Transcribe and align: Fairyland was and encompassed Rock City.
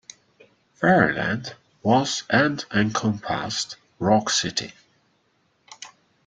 Fairyland 0.73 1.53
was 1.83 2.23
and 2.27 2.65
encompassed 2.73 3.77
Rock 3.99 4.31
City. 4.31 4.73